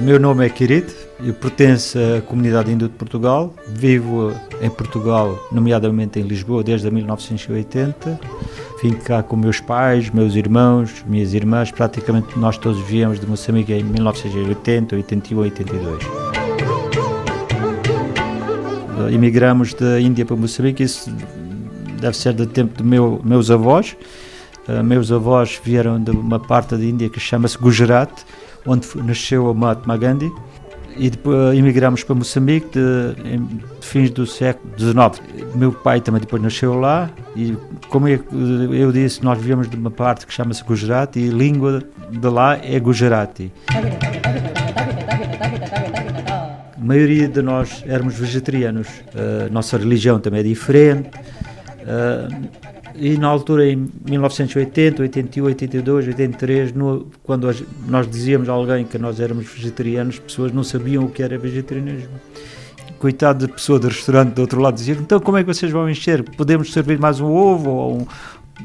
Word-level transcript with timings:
Uh, 0.00 0.02
meu 0.02 0.18
nome 0.18 0.44
é 0.44 0.48
Kirit, 0.48 0.92
eu 1.20 1.34
pertenço 1.34 1.98
à 1.98 2.20
comunidade 2.22 2.70
hindu 2.70 2.88
de 2.88 2.94
Portugal, 2.94 3.54
vivo 3.68 4.32
em 4.60 4.70
Portugal, 4.70 5.38
nomeadamente 5.52 6.18
em 6.18 6.22
Lisboa, 6.22 6.62
desde 6.62 6.90
1980. 6.90 8.18
Vim 8.82 8.94
cá 8.94 9.22
com 9.22 9.36
meus 9.36 9.60
pais, 9.60 10.10
meus 10.10 10.34
irmãos, 10.34 11.04
minhas 11.06 11.34
irmãs, 11.34 11.70
praticamente 11.70 12.38
nós 12.38 12.56
todos 12.56 12.80
viemos 12.82 13.20
de 13.20 13.26
Moçambique 13.26 13.72
em 13.72 13.84
1980, 13.84 14.96
81, 14.96 15.38
82. 15.38 16.04
Imigramos 19.12 19.74
da 19.74 20.00
Índia 20.00 20.24
para 20.24 20.36
Moçambique, 20.36 20.82
isso 20.82 21.10
deve 22.00 22.16
ser 22.16 22.32
do 22.32 22.46
tempo 22.46 22.74
dos 22.78 22.86
meu, 22.86 23.20
meus 23.24 23.50
avós. 23.50 23.96
Uh, 24.68 24.82
meus 24.84 25.10
avós 25.10 25.60
vieram 25.62 26.02
de 26.02 26.10
uma 26.10 26.38
parte 26.38 26.76
da 26.76 26.84
Índia 26.84 27.08
que 27.08 27.18
chama-se 27.18 27.58
Gujarat, 27.58 28.10
onde 28.66 28.86
nasceu 29.04 29.52
Mahatma 29.54 29.96
Gandhi 29.96 30.32
e 30.96 31.08
depois 31.08 31.56
emigramos 31.56 32.02
para 32.02 32.14
Moçambique 32.14 32.68
de, 32.72 33.36
de 33.46 33.86
fins 33.86 34.10
do 34.10 34.26
século 34.26 34.72
XIX. 34.78 35.22
Meu 35.54 35.72
pai 35.72 36.00
também 36.00 36.20
depois 36.20 36.42
nasceu 36.42 36.74
lá 36.74 37.10
e 37.34 37.56
como 37.88 38.08
eu, 38.08 38.22
eu 38.72 38.92
disse, 38.92 39.24
nós 39.24 39.40
viemos 39.40 39.68
de 39.68 39.76
uma 39.76 39.90
parte 39.90 40.26
que 40.26 40.32
chama-se 40.32 40.62
Gujarati 40.64 41.20
e 41.20 41.30
a 41.30 41.32
língua 41.32 41.82
de 42.10 42.28
lá 42.28 42.58
é 42.62 42.78
Gujarati. 42.78 43.52
A 46.76 46.84
maioria 46.84 47.28
de 47.28 47.40
nós 47.40 47.84
éramos 47.86 48.14
vegetarianos, 48.14 48.88
a 49.46 49.50
nossa 49.50 49.78
religião 49.78 50.18
também 50.18 50.40
é 50.40 50.44
diferente. 50.44 51.10
E 52.94 53.16
na 53.16 53.28
altura, 53.28 53.68
em 53.68 53.88
1980, 54.04 55.02
81, 55.02 55.44
82, 55.44 56.06
83, 56.08 56.72
no, 56.72 57.06
quando 57.22 57.54
nós 57.86 58.08
dizíamos 58.08 58.48
a 58.48 58.52
alguém 58.52 58.84
que 58.84 58.98
nós 58.98 59.20
éramos 59.20 59.46
vegetarianos, 59.46 60.18
pessoas 60.18 60.52
não 60.52 60.64
sabiam 60.64 61.04
o 61.04 61.10
que 61.10 61.22
era 61.22 61.38
vegetarianismo. 61.38 62.14
Coitado 62.98 63.46
de 63.46 63.52
pessoa 63.52 63.78
do 63.78 63.88
restaurante 63.88 64.34
do 64.34 64.42
outro 64.42 64.60
lado 64.60 64.74
dizia: 64.74 64.94
então 64.94 65.18
como 65.20 65.38
é 65.38 65.42
que 65.42 65.46
vocês 65.46 65.72
vão 65.72 65.88
encher? 65.88 66.22
Podemos 66.22 66.72
servir 66.72 66.98
mais 66.98 67.18
um 67.20 67.26
ovo 67.26 67.70
ou 67.70 67.98
um, 68.02 68.06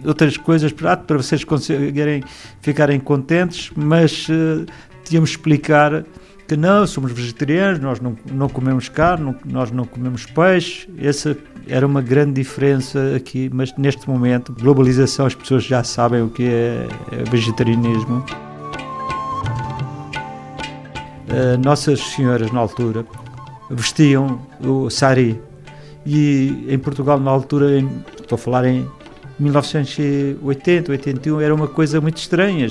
outras 0.04 0.36
coisas 0.36 0.74
para, 0.74 0.98
para 0.98 1.18
vocês 1.18 1.44
conseguirem 1.44 2.24
ficarem 2.62 3.00
contentes, 3.00 3.72
mas 3.76 4.28
uh, 4.28 4.66
tínhamos 5.06 5.30
de 5.30 5.38
explicar 5.38 6.04
que 6.48 6.56
não, 6.56 6.86
somos 6.86 7.12
vegetarianos, 7.12 7.80
nós 7.80 8.00
não, 8.00 8.16
não 8.32 8.48
comemos 8.48 8.88
carne, 8.88 9.26
não, 9.26 9.36
nós 9.46 9.72
não 9.72 9.86
comemos 9.86 10.26
peixe. 10.26 10.88
Essa 10.98 11.36
era 11.68 11.86
uma 11.86 12.02
grande 12.02 12.34
diferença 12.34 13.16
aqui, 13.16 13.50
mas 13.52 13.76
neste 13.78 14.08
momento, 14.08 14.54
globalização, 14.54 15.26
as 15.26 15.34
pessoas 15.34 15.64
já 15.64 15.84
sabem 15.84 16.22
o 16.22 16.30
que 16.30 16.44
é, 16.44 16.88
é 17.12 17.30
vegetarianismo. 17.30 18.24
Uh, 21.28 21.58
nossas 21.64 22.00
senhoras, 22.00 22.52
na 22.52 22.60
altura, 22.60 23.06
vestiam 23.70 24.40
o 24.64 24.90
sari. 24.90 25.42
E 26.06 26.66
em 26.70 26.78
Portugal, 26.78 27.20
na 27.20 27.32
altura, 27.32 27.80
em, 27.80 27.90
estou 28.22 28.36
a 28.36 28.40
falar 28.40 28.66
em 28.66 28.88
1980, 29.40 30.92
81, 30.92 31.42
era 31.42 31.54
uma 31.54 31.68
coisa 31.68 32.00
muito 32.00 32.18
estranha 32.18 32.68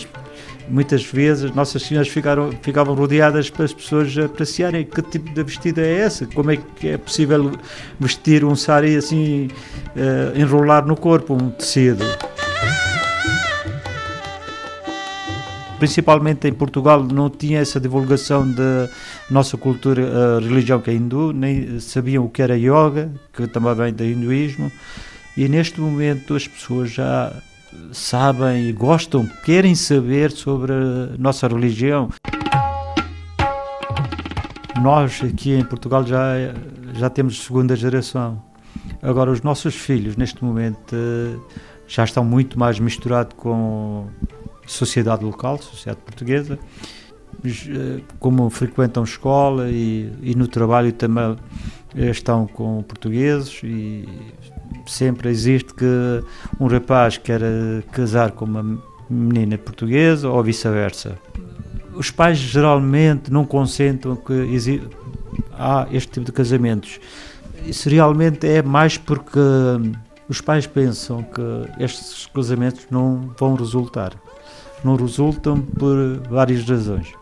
muitas 0.68 1.04
vezes 1.04 1.54
Nossas 1.54 1.82
Senhoras 1.82 2.08
ficaram, 2.08 2.50
ficavam 2.62 2.94
rodeadas 2.94 3.50
para 3.50 3.64
as 3.64 3.72
pessoas 3.72 4.16
apreciarem 4.16 4.84
que 4.84 5.02
tipo 5.02 5.30
de 5.30 5.42
vestido 5.42 5.80
é 5.80 6.06
esse, 6.06 6.26
como 6.26 6.50
é 6.50 6.56
que 6.56 6.88
é 6.88 6.98
possível 6.98 7.52
vestir 7.98 8.44
um 8.44 8.56
sari 8.56 8.96
assim, 8.96 9.48
uh, 9.96 10.38
enrolar 10.38 10.86
no 10.86 10.96
corpo 10.96 11.34
um 11.34 11.50
tecido. 11.50 12.04
Principalmente 15.78 16.48
em 16.48 16.52
Portugal 16.52 17.02
não 17.02 17.28
tinha 17.28 17.60
essa 17.60 17.78
divulgação 17.78 18.50
da 18.50 18.88
nossa 19.30 19.56
cultura, 19.56 20.36
a 20.36 20.40
religião 20.40 20.80
que 20.80 20.90
é 20.90 20.94
hindu, 20.94 21.32
nem 21.32 21.78
sabiam 21.78 22.24
o 22.24 22.30
que 22.30 22.40
era 22.40 22.56
yoga, 22.56 23.10
que 23.32 23.46
também 23.48 23.74
vem 23.74 23.92
do 23.92 24.04
hinduísmo, 24.04 24.72
e 25.36 25.48
neste 25.48 25.80
momento 25.80 26.34
as 26.34 26.46
pessoas 26.46 26.90
já 26.90 27.32
sabem 27.92 28.68
e 28.68 28.72
gostam, 28.72 29.26
querem 29.44 29.74
saber 29.74 30.30
sobre 30.30 30.72
a 30.72 31.18
nossa 31.18 31.48
religião. 31.48 32.08
Nós 34.80 35.22
aqui 35.24 35.52
em 35.52 35.64
Portugal 35.64 36.06
já, 36.06 36.34
já 36.94 37.10
temos 37.10 37.42
segunda 37.42 37.74
geração. 37.74 38.42
Agora, 39.02 39.30
os 39.30 39.42
nossos 39.42 39.74
filhos, 39.74 40.16
neste 40.16 40.44
momento, 40.44 40.94
já 41.86 42.04
estão 42.04 42.24
muito 42.24 42.58
mais 42.58 42.78
misturados 42.78 43.34
com 43.36 44.08
sociedade 44.66 45.24
local, 45.24 45.58
sociedade 45.58 46.00
portuguesa, 46.04 46.58
eh, 47.44 48.00
como 48.18 48.48
frequentam 48.50 49.04
escola 49.04 49.68
e, 49.68 50.10
e 50.22 50.34
no 50.34 50.48
trabalho 50.48 50.92
também 50.92 51.36
eh, 51.94 52.10
estão 52.10 52.46
com 52.46 52.82
portugueses 52.82 53.60
e 53.62 54.08
sempre 54.86 55.28
existe 55.28 55.74
que 55.74 56.22
um 56.60 56.66
rapaz 56.66 57.18
quer 57.18 57.40
casar 57.92 58.32
com 58.32 58.44
uma 58.44 58.78
menina 59.08 59.58
portuguesa 59.58 60.28
ou 60.28 60.42
vice-versa. 60.42 61.18
Os 61.94 62.10
pais 62.10 62.38
geralmente 62.38 63.32
não 63.32 63.44
consentam 63.44 64.16
que 64.16 64.80
há 65.52 65.86
este 65.92 66.12
tipo 66.12 66.26
de 66.26 66.32
casamentos. 66.32 66.98
Isso 67.64 67.88
realmente 67.88 68.46
é 68.46 68.62
mais 68.62 68.98
porque 68.98 69.40
os 70.28 70.40
pais 70.40 70.66
pensam 70.66 71.22
que 71.22 71.82
estes 71.82 72.26
casamentos 72.26 72.86
não 72.90 73.32
vão 73.38 73.54
resultar. 73.54 74.12
Não 74.82 74.96
resultam 74.96 75.60
por 75.60 75.96
várias 76.28 76.62
razões. 76.68 77.12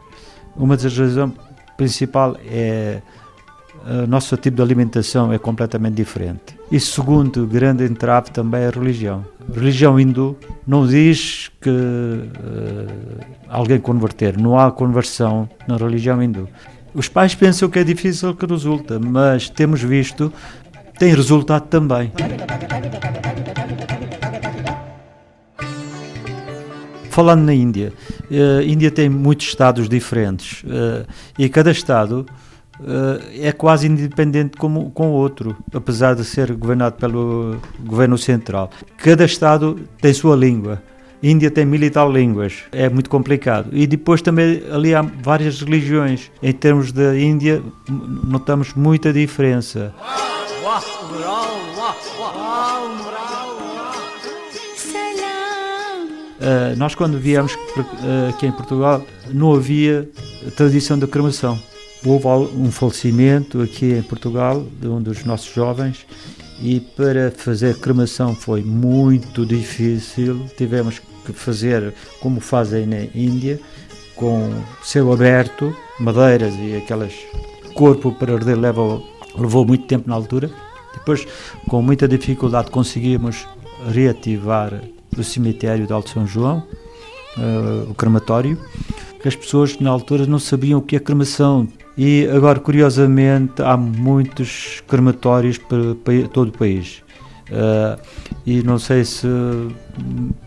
Uma 0.57 0.77
das 0.77 0.97
razões 0.97 1.33
principal 1.77 2.37
é 2.45 3.03
o 4.05 4.07
nosso 4.07 4.37
tipo 4.37 4.57
de 4.57 4.63
alimentação 4.63 5.33
é 5.33 5.39
completamente 5.39 5.95
diferente. 5.95 6.62
E 6.73 6.81
segundo 6.81 7.47
grande 7.47 7.85
entrave 7.85 8.31
também 8.31 8.63
é 8.63 8.69
a 8.69 8.71
religião. 8.71 9.27
A 9.47 9.55
religião 9.55 10.01
hindu 10.01 10.39
não 10.67 10.87
diz 10.87 11.51
que 11.61 11.69
uh, 11.69 12.27
alguém 13.47 13.79
converter, 13.79 14.39
não 14.39 14.59
há 14.59 14.73
conversão 14.73 15.47
na 15.69 15.77
religião 15.77 16.23
hindu. 16.23 16.49
Os 16.95 17.11
pais 17.11 17.35
pensam 17.35 17.69
que 17.69 17.79
é 17.79 17.85
difícil 17.85 18.35
que 18.35 18.47
resulta, 18.47 18.99
mas 18.99 19.51
temos 19.51 19.83
visto, 19.83 20.33
tem 20.99 21.15
resultado 21.15 21.67
também. 21.67 22.11
Falando 27.11 27.43
na 27.43 27.53
Índia, 27.53 27.93
a 28.31 28.61
uh, 28.61 28.63
Índia 28.63 28.91
tem 28.91 29.11
muitos 29.11 29.47
estados 29.47 29.91
diferentes 29.91 30.63
uh, 30.63 31.07
e 31.39 31.51
cada 31.51 31.71
estado 31.71 32.25
eh, 32.31 32.43
é 33.41 33.53
quase 33.53 33.87
independente 33.87 34.57
como 34.57 34.91
com 34.91 35.11
o 35.11 35.13
outro, 35.13 35.57
apesar 35.73 36.15
de 36.15 36.25
ser 36.25 36.53
governado 36.53 36.97
pelo 36.97 37.57
governo 37.81 38.17
central. 38.19 38.71
Cada 38.97 39.25
estado 39.25 39.79
tem 40.01 40.13
sua 40.13 40.37
língua. 40.37 40.83
Índia 41.23 41.53
tem 41.53 41.65
mil 41.65 41.81
e 41.81 41.89
tal 41.89 42.11
línguas, 42.11 42.65
é 42.73 42.89
muito 42.89 43.09
complicado. 43.09 43.69
E 43.73 43.87
depois 43.87 44.21
também 44.21 44.61
ali 44.73 44.93
há 44.93 45.03
várias 45.03 45.61
religiões. 45.61 46.33
Em 46.43 46.53
termos 46.53 46.91
da 46.91 47.17
Índia, 47.17 47.63
notamos 47.89 48.75
muita 48.75 49.13
diferença. 49.13 49.95
Uh, 56.41 56.77
nós 56.77 56.97
quando 56.97 57.21
viemos 57.21 57.55
uh, 57.55 58.31
aqui 58.31 58.47
em 58.47 58.51
Portugal 58.51 59.01
não 59.33 59.55
havia 59.55 60.11
tradição 60.57 60.99
da 60.99 61.07
cremação 61.07 61.57
houve 62.05 62.27
um 62.57 62.71
falecimento 62.71 63.61
aqui 63.61 63.93
em 63.93 64.03
Portugal 64.03 64.67
de 64.81 64.89
um 64.89 65.01
dos 65.01 65.25
nossos 65.25 65.53
jovens 65.53 66.07
e 66.61 66.81
para 66.81 67.31
fazer 67.31 67.79
cremação 67.79 68.35
foi 68.35 68.63
muito 68.63 69.47
difícil. 69.47 70.47
Tivemos 70.57 71.01
que 71.25 71.33
fazer 71.33 71.95
como 72.21 72.41
fazem 72.41 72.87
na 72.87 73.03
Índia, 73.15 73.61
com 74.17 74.51
céu 74.83 75.13
aberto, 75.13 75.75
madeiras 75.99 76.55
e 76.59 76.77
aquelas 76.77 77.13
corpo 77.75 78.13
para 78.13 78.35
arder 78.35 78.59
leva, 78.59 79.01
levou 79.37 79.65
muito 79.65 79.87
tempo 79.87 80.09
na 80.09 80.15
altura. 80.15 80.51
Depois, 80.93 81.27
com 81.69 81.81
muita 81.81 82.07
dificuldade, 82.07 82.71
conseguimos 82.71 83.47
reativar 83.89 84.83
o 85.17 85.25
cemitério 85.25 85.87
de 85.87 85.93
Alto 85.93 86.11
São 86.11 86.27
João, 86.27 86.63
uh, 87.37 87.91
o 87.91 87.95
crematório, 87.95 88.59
as 89.25 89.37
pessoas 89.37 89.79
na 89.79 89.91
altura 89.91 90.27
não 90.27 90.39
sabiam 90.39 90.79
o 90.79 90.83
que 90.83 90.97
é 90.97 91.01
cremação, 91.01 91.69
e 91.97 92.29
agora, 92.35 92.59
curiosamente, 92.59 93.63
há 93.63 93.77
muitos 93.77 94.83
crematórios 94.89 95.59
para, 95.59 95.95
todo 96.33 96.49
o 96.49 96.53
país. 96.53 97.03
Uh, 97.51 98.01
e 98.47 98.63
não 98.63 98.79
sei 98.79 99.05
se 99.05 99.27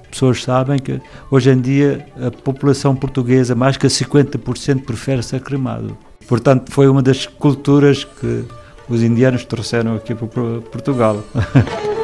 pessoas 0.10 0.42
sabem 0.44 0.80
que 0.80 1.00
hoje 1.30 1.52
em 1.52 1.60
dia 1.60 2.08
a 2.20 2.32
população 2.32 2.96
portuguesa, 2.96 3.54
mais 3.54 3.78
que 3.78 3.86
50%, 3.86 4.84
prefere 4.84 5.22
ser 5.22 5.42
cremado. 5.42 5.96
Portanto, 6.28 6.72
foi 6.72 6.88
uma 6.88 7.02
das 7.02 7.28
culturas 7.28 8.04
que 8.04 8.46
os 8.90 9.04
indianos 9.04 9.46
trouxeram 9.46 9.96
aqui 9.96 10.16
para 10.16 10.28
Portugal. 10.72 11.24